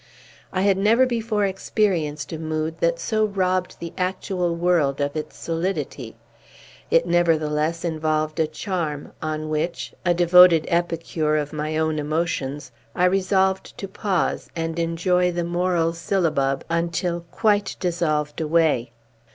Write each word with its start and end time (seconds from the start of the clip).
I 0.51 0.61
had 0.61 0.79
never 0.79 1.05
before 1.05 1.45
experienced 1.45 2.33
a 2.33 2.39
mood 2.39 2.79
that 2.79 2.97
so 2.97 3.23
robbed 3.25 3.75
the 3.77 3.93
actual 3.99 4.55
world 4.55 4.99
of 4.99 5.15
its 5.15 5.37
solidity. 5.37 6.15
It 6.89 7.05
nevertheless 7.05 7.85
involved 7.85 8.39
a 8.39 8.47
charm, 8.47 9.11
on 9.21 9.47
which 9.47 9.93
a 10.03 10.15
devoted 10.15 10.65
epicure 10.69 11.37
of 11.37 11.53
my 11.53 11.77
own 11.77 11.99
emotions 11.99 12.71
I 12.95 13.05
resolved 13.05 13.77
to 13.77 13.87
pause, 13.87 14.49
and 14.55 14.79
enjoy 14.79 15.31
the 15.31 15.43
moral 15.43 15.93
sillabub 15.93 16.63
until 16.67 17.19
quite 17.29 17.75
dissolved 17.79 18.41
away. 18.41 18.91